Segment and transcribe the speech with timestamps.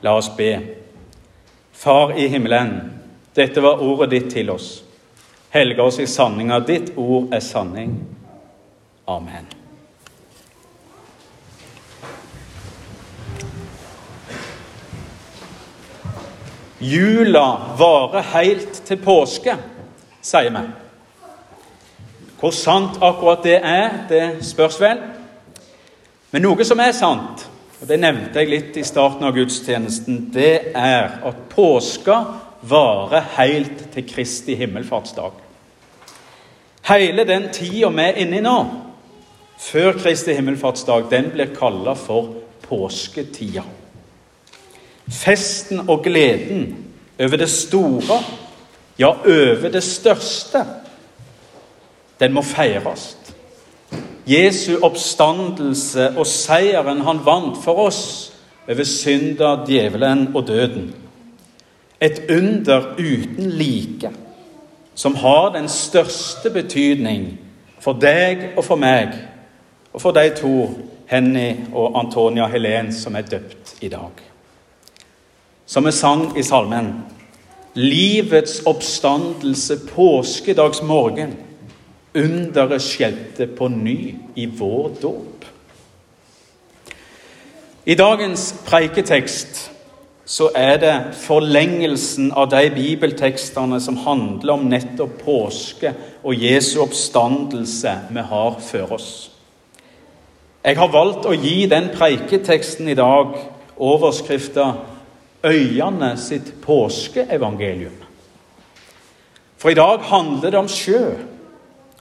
[0.00, 0.60] La oss be.
[1.72, 2.74] Far i himmelen,
[3.34, 4.82] dette var ordet ditt til oss.
[5.50, 6.60] Helge oss i sanninga.
[6.60, 7.94] Ditt ord er sanning.
[9.08, 9.46] Amen.
[16.78, 17.46] Jula
[17.78, 19.56] varer helt til påske,
[20.22, 20.62] sier vi.
[22.38, 25.00] Hvor sant akkurat det er, det spørs vel.
[26.30, 27.48] Men noe som er sant,
[27.80, 32.16] og det nevnte jeg litt i starten av gudstjenesten, det er at påska
[32.66, 35.36] varer helt til Kristi himmelfartsdag.
[36.88, 38.56] Hele den tida vi er inne i nå,
[39.62, 42.34] før Kristi himmelfartsdag, den blir kalla for
[42.66, 43.62] påsketida.
[45.08, 46.66] Festen og gleden
[47.18, 48.18] over det store,
[48.98, 50.64] ja, over det største,
[52.18, 53.17] den må feires.
[54.28, 58.02] Jesu oppstandelse og seieren han vant for oss
[58.68, 60.90] over synda, djevelen og døden.
[62.00, 64.10] Et under uten like,
[64.94, 67.30] som har den største betydning
[67.80, 69.16] for deg og for meg,
[69.92, 70.54] og for de to,
[71.08, 74.28] Henny og Antonia Helen, som er døpt i dag
[75.68, 76.94] som vi sang i salmen.
[77.74, 81.34] Livets oppstandelse påskedagsmorgen.
[82.18, 85.46] Underet skjedde på ny i vår dåp.
[87.88, 89.68] I dagens preiketekst
[90.28, 97.94] så er det forlengelsen av de bibeltekstene som handler om nettopp påske og Jesu oppstandelse
[98.10, 99.08] vi har før oss.
[100.64, 103.38] Jeg har valgt å gi den preiketeksten i dag
[103.78, 104.66] overskrifta
[105.46, 107.96] øyene sitt påskeevangelium.
[109.58, 111.14] For i dag handler det om sjø,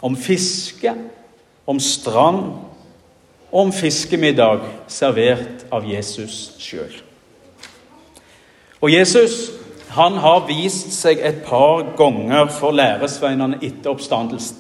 [0.02, 0.94] om fiske,
[1.68, 2.44] om strand
[3.52, 6.94] og om fiskemiddag servert av Jesus sjøl.
[8.82, 9.38] Og Jesus
[9.98, 14.60] han har vist seg et par ganger for læresveinene etter oppstandelsen.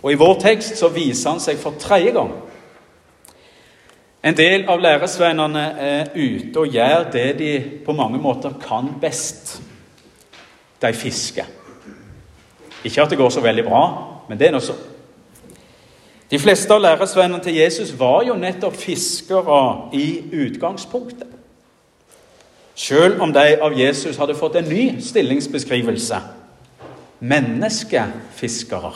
[0.00, 2.32] Og I vår tekst så viser han seg for tredje gang.
[4.24, 7.52] En del av læresveinene er ute og gjør det de
[7.84, 9.58] på mange måter kan best.
[10.80, 11.46] De fisker.
[12.84, 13.84] Ikke at det går så veldig bra,
[14.30, 14.76] men det er nå så.
[16.30, 21.26] De fleste av læresvennene til Jesus var jo nettopp fiskere i utgangspunktet.
[22.78, 26.20] Selv om de av Jesus hadde fått en ny stillingsbeskrivelse
[27.20, 28.92] menneskefiskere.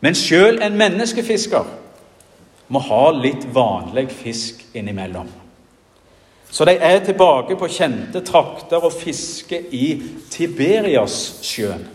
[0.00, 1.64] Men selv en menneskefisker
[2.68, 5.28] må ha litt vanlig fisk innimellom.
[6.52, 11.86] Så de er tilbake på kjente trakter og fisker i Tiberiassjøen.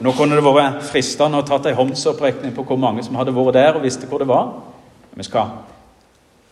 [0.00, 3.58] Nå kunne det vært fristende å tatt en håndsopprekning på hvor mange som hadde vært
[3.58, 4.54] der og visste hvor det var.
[5.12, 5.52] Vi skal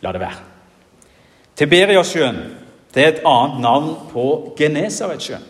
[0.04, 0.42] la det være.
[1.56, 2.40] Tiberiasjøen
[2.94, 4.24] det er et annet navn på
[4.58, 5.46] Genesaretsjøen.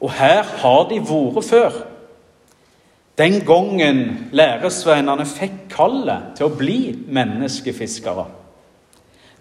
[0.00, 1.78] Og her har de vært før.
[3.18, 6.80] Den gangen læresveinene fikk kallet til å bli
[7.10, 8.28] menneskefiskere.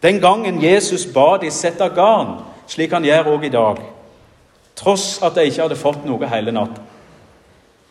[0.02, 2.40] Den gangen Jesus ba de sette garn,
[2.70, 3.82] slik han gjør òg i dag,
[4.78, 6.87] tross at de ikke hadde fått noe hele natta.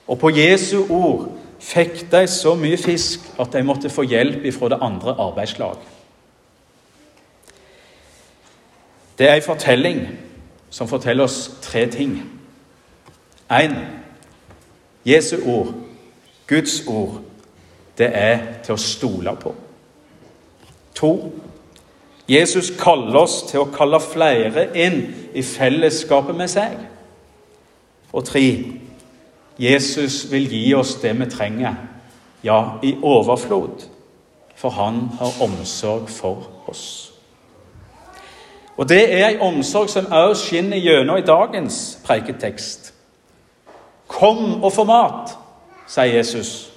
[0.06, 1.28] Og på Jesu ord
[1.60, 5.76] fikk de så mye fisk at de måtte få hjelp fra det andre arbeidslag.
[9.18, 10.00] Det er en fortelling
[10.70, 12.18] som forteller oss tre ting.
[13.50, 13.74] Én
[15.06, 15.74] Jesu ord,
[16.46, 17.20] Guds ord,
[17.98, 19.54] det er til å stole på.
[20.94, 21.12] To.
[22.28, 24.98] Jesus kaller oss til å kalle flere inn
[25.34, 26.74] i fellesskapet med seg.
[28.12, 28.46] Og tre.
[29.58, 31.74] Jesus vil gi oss det vi trenger,
[32.44, 33.86] ja, i overflod,
[34.56, 37.12] for han har omsorg for oss.
[38.76, 42.92] Og Det er ei omsorg som også skinner gjennom i dagens preiketekst.
[44.06, 45.32] Kom og få mat,
[45.88, 46.70] sier Jesus.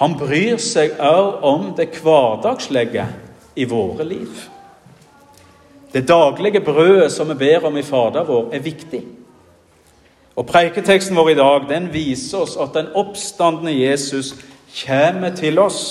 [0.00, 3.04] Han bryr seg òg om det hverdagslige
[3.56, 4.48] i våre liv.
[5.92, 9.02] Det daglige brødet som vi ber om i Fader vår, er viktig.
[10.36, 14.34] Og Preiketeksten vår i dag den viser oss at den oppstandende Jesus
[14.86, 15.82] kommer til oss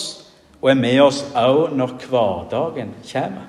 [0.61, 3.45] og er med oss òg når hverdagen kommer.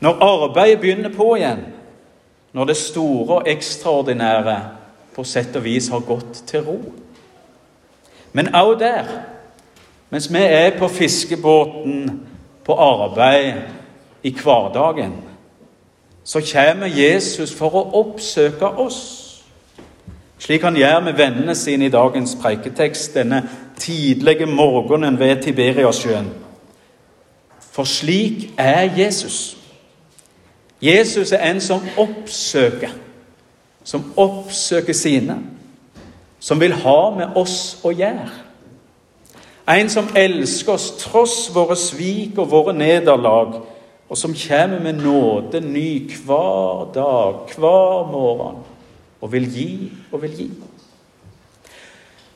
[0.00, 1.64] Når arbeidet begynner på igjen,
[2.52, 4.58] når det store og ekstraordinære
[5.14, 6.78] på sett og vis har gått til ro.
[8.32, 9.04] Men òg der,
[10.10, 12.20] mens vi er på fiskebåten
[12.64, 13.54] på arbeid
[14.22, 15.16] i hverdagen,
[16.24, 19.27] så kommer Jesus for å oppsøke oss.
[20.38, 23.42] Slik han gjør med vennene sine i dagens preiketekst denne
[23.78, 26.30] tidlige morgenen ved Tiberiasjøen.
[27.72, 29.56] For slik er Jesus.
[30.82, 32.90] Jesus er en som oppsøker,
[33.84, 35.38] som oppsøker sine,
[36.40, 38.30] som vil ha med oss å gjøre.
[39.68, 43.58] En som elsker oss tross våre svik og våre nederlag,
[44.08, 48.62] og som kommer med nåde ny hver dag, hver morgen,
[49.20, 49.70] og vil gi
[50.12, 50.48] og vil gi.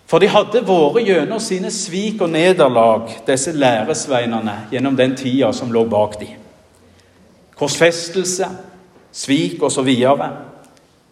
[0.07, 5.73] For de hadde vært gjennom sine svik og nederlag, disse læresveinene, gjennom den tida som
[5.73, 6.35] lå bak dem.
[7.57, 8.49] Korsfestelse,
[9.13, 9.63] svik.
[9.63, 9.85] Og, så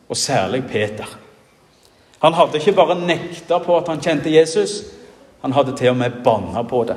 [0.08, 1.06] og særlig Peter.
[2.20, 4.82] Han hadde ikke bare nekta på at han kjente Jesus,
[5.40, 6.96] han hadde til og med banna på det.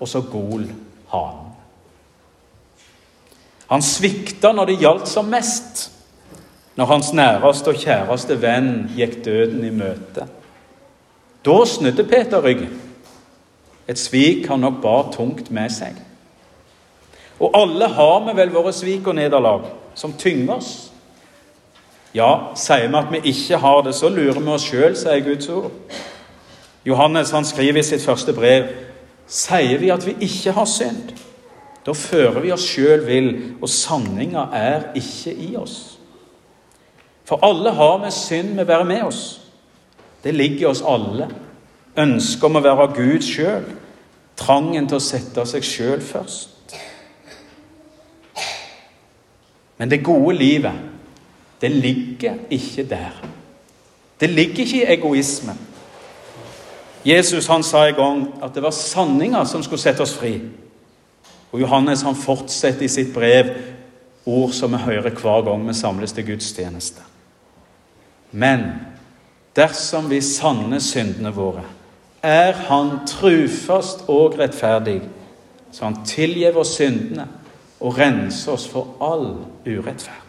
[0.00, 0.66] Og så gol
[1.08, 1.46] hanen.
[3.70, 5.86] Han svikta når det gjaldt som mest
[6.76, 10.26] når hans næreste og kjæreste venn gikk døden i møte.
[11.44, 12.72] Da snudde Peter ryggen.
[13.88, 15.96] Et svik han nok bar tungt med seg.
[17.40, 19.64] Og alle har vi vel våre svik og nederlag
[19.94, 20.90] som tynger oss.
[22.14, 25.48] Ja, sier vi at vi ikke har det, så lurer vi oss sjøl, sier Guds
[25.48, 25.72] ord.
[26.84, 28.70] Johannes han skriver i sitt første brev
[29.30, 31.14] sier vi at vi ikke har synd.
[31.86, 33.30] Da fører vi oss sjøl vill,
[33.62, 35.99] og sanninga er ikke i oss.
[37.30, 39.20] For alle har med synd med å være med oss.
[40.24, 41.28] Det ligger i oss alle.
[41.94, 43.68] Ønsket om å være Gud sjøl.
[44.40, 46.74] Trangen til å sette seg sjøl først.
[49.78, 50.80] Men det gode livet,
[51.62, 53.20] det ligger ikke der.
[54.20, 55.60] Det ligger ikke i egoismen.
[57.06, 60.34] Jesus han sa en gang at det var sanninga som skulle sette oss fri.
[61.54, 63.54] Og Johannes han fortsetter i sitt brev
[64.26, 67.06] ord som vi hører hver gang vi samles til gudstjeneste.
[68.32, 68.60] Men
[69.56, 71.64] dersom vi sanner syndene våre,
[72.22, 75.00] er Han trufast og rettferdig,
[75.72, 77.28] så Han tilgir oss syndene
[77.80, 79.34] og renser oss for all
[79.66, 80.26] urettferd.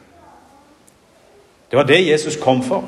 [1.71, 2.83] Det var det Jesus kom for,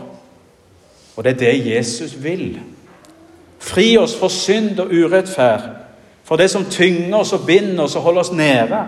[1.16, 2.60] og det er det Jesus vil.
[3.60, 5.70] Fri oss for synd og urettferd,
[6.24, 8.88] for det som tynger oss og binder oss og holder oss nede.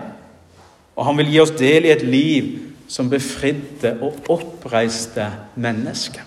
[0.96, 6.22] Og han vil gi oss del i et liv som befridde og oppreiste mennesket.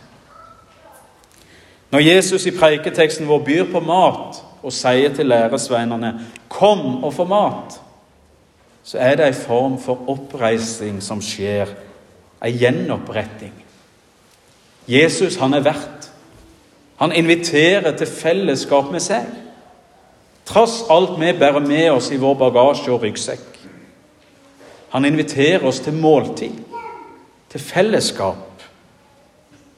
[1.90, 6.20] Når Jesus i preiketeksten vår byr på mat og sier til læresveinene
[6.50, 7.80] 'Kom og få mat',
[8.84, 11.68] så er det en form for oppreising som skjer,
[12.46, 13.54] en gjenoppretting.
[14.88, 16.12] Jesus han er verdt.
[16.98, 19.26] Han inviterer til fellesskap med seg.
[20.46, 23.60] Trass alt vi bærer med oss i vår bagasje og ryggsekk.
[24.90, 26.56] Han inviterer oss til måltid,
[27.50, 28.46] til fellesskap.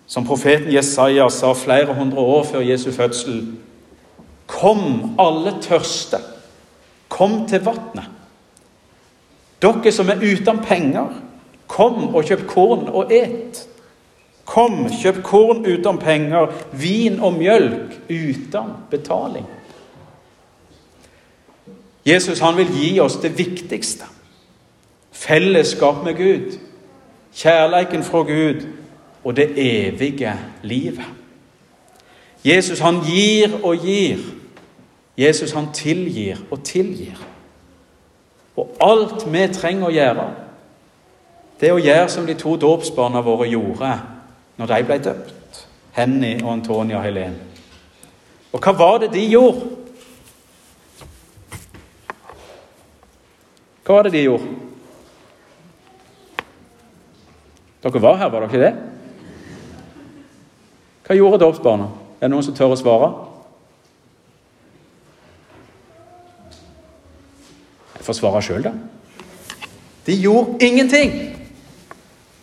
[0.07, 3.45] Som profeten Jesaja sa flere hundre år før Jesu fødsel.
[4.47, 6.19] Kom, alle tørste.
[7.11, 8.07] Kom til vannet.
[9.61, 11.11] Dere som er uten penger,
[11.71, 13.61] kom og kjøp korn og et.
[14.45, 19.45] Kom, kjøp korn uten penger, vin og mjølk uten betaling.
[22.03, 24.10] Jesus han vil gi oss det viktigste.
[25.21, 26.57] Fellesskap med Gud,
[27.33, 28.67] kjærleiken fra Gud
[29.23, 30.33] og det evige
[30.63, 31.05] livet.
[32.45, 34.17] Jesus han gir og gir.
[35.17, 37.21] Jesus han tilgir og tilgir.
[38.57, 40.25] Og alt vi trenger å gjøre,
[41.59, 43.91] det er å gjøre som de to dåpsbarna våre gjorde
[44.57, 45.61] når de ble døpt.
[45.93, 47.37] Henny og Antonia Helen.
[48.51, 49.69] Og hva var det de gjorde?
[53.85, 54.70] Hva var det de gjorde?
[57.83, 58.73] Dere var her, var dere ikke det?
[61.07, 61.87] Hva gjorde dåpsbarna?
[62.21, 63.09] Er det noen som tør å svare?
[67.97, 68.73] Jeg får svare sjøl, da.
[70.05, 71.11] De gjorde ingenting.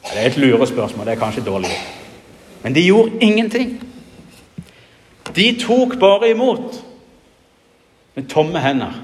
[0.09, 1.07] Det er et lurespørsmål.
[1.07, 1.71] Det er kanskje dårlig.
[2.63, 3.77] Men de gjorde ingenting.
[5.35, 6.81] De tok bare imot
[8.15, 8.95] med tomme hender.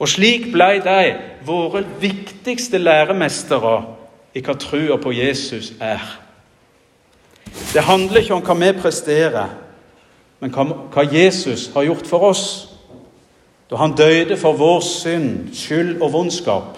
[0.00, 1.00] Og slik ble de
[1.44, 3.95] våre viktigste læremestere
[4.36, 6.02] i hva trua på Jesus er.
[7.72, 9.54] Det handler ikke om hva vi presterer,
[10.40, 12.42] men hva Jesus har gjort for oss.
[13.70, 16.76] Da han døde for vår synd, skyld og vondskap.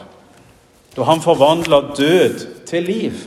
[0.96, 3.26] Da han forvandla død til liv.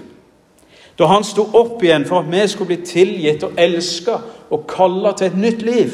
[0.98, 4.18] Da han sto opp igjen for at vi skulle bli tilgitt og elska
[4.52, 5.94] og kalla til et nytt liv.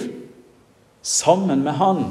[1.01, 2.05] Sammen med han,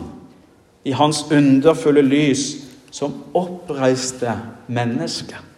[0.85, 2.47] i hans underfulle lys,
[2.91, 4.33] som oppreiste
[4.67, 5.56] mennesket.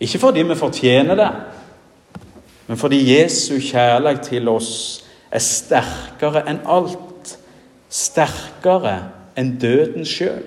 [0.00, 1.30] Ikke fordi vi fortjener det,
[2.66, 7.32] men fordi Jesu kjærlighet til oss er sterkere enn alt.
[7.90, 8.94] Sterkere
[9.38, 10.46] enn døden sjøl.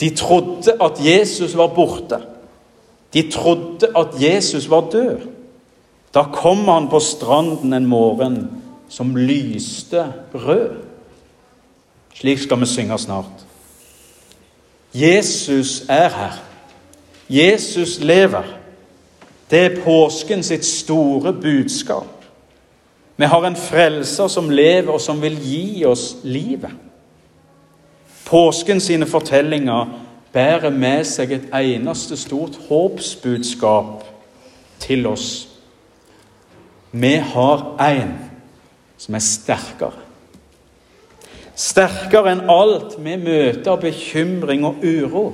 [0.00, 2.20] De trodde at Jesus var borte.
[3.14, 5.26] De trodde at Jesus var død.
[6.14, 10.70] Da kom han på stranden en morgen som lyste rød.
[12.14, 13.46] Slik skal vi synge snart.
[14.94, 16.43] Jesus er her.
[17.28, 18.44] Jesus lever.
[19.50, 22.24] Det er påsken sitt store budskap.
[23.16, 26.72] Vi har en frelser som lever, og som vil gi oss livet.
[28.26, 30.00] Påsken sine fortellinger
[30.32, 34.02] bærer med seg et eneste stort håpsbudskap
[34.82, 35.48] til oss.
[36.90, 38.16] Vi har en
[38.98, 40.02] som er sterkere.
[41.54, 45.24] Sterkere enn alt vi møter av bekymring og uro.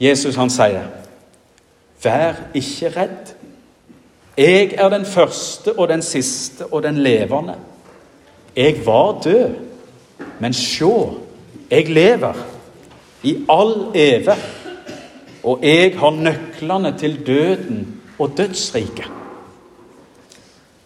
[0.00, 0.84] Jesus han sier,
[2.02, 3.34] 'Vær ikke redd'.
[4.38, 7.54] Jeg er den første og den siste og den levende.
[8.56, 9.54] Jeg var død,
[10.38, 11.14] men sjå,
[11.70, 12.34] jeg lever
[13.22, 14.34] i all eve,
[15.42, 19.10] og jeg har nøklene til døden og dødsriket.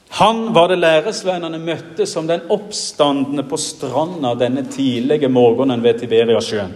[0.08, 6.74] Han var det læresvennene møtte som den oppstandende på stranda denne tidlige morgenen ved Tiberiasjøen.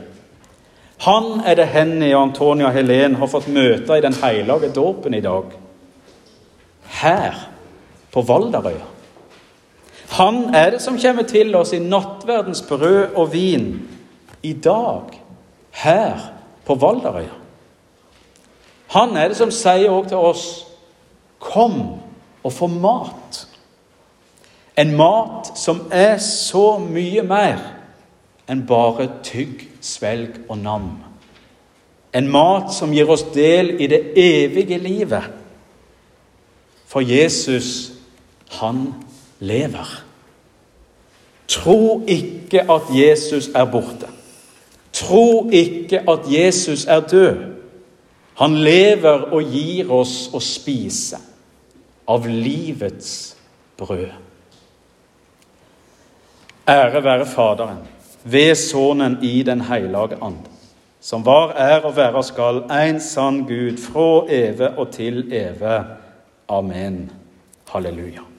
[1.05, 5.21] Han er det Henny og Antonia Helen har fått møte i den hellige dåpen i
[5.21, 5.53] dag.
[7.01, 7.41] Her
[8.13, 8.87] på Valderøya.
[10.17, 13.67] Han er det som kommer til oss i nattverdens brød og vin
[14.43, 15.11] i dag,
[15.71, 16.31] her
[16.65, 17.35] på Valderøya.
[18.95, 20.47] Han er det som sier òg til oss
[21.43, 22.01] Kom
[22.43, 23.43] og få mat.
[24.77, 27.61] En mat som er så mye mer
[28.49, 30.91] enn bare tygg, svelg og nam.
[32.15, 35.27] En mat som gir oss del i det evige livet.
[36.87, 37.93] For Jesus,
[38.61, 38.95] han
[39.41, 39.89] lever.
[41.49, 44.09] Tro ikke at Jesus er borte.
[44.93, 47.43] Tro ikke at Jesus er død.
[48.37, 51.19] Han lever og gir oss å spise
[52.09, 53.37] av livets
[53.79, 54.13] brød.
[56.69, 57.85] Ære være Faderen,
[58.27, 60.47] ved Sønnen i Den hellige and,
[61.01, 65.85] som var, er og være skal, en sann Gud, fra evig og til evig.
[66.49, 67.11] Amen.
[67.69, 68.36] Halleluja.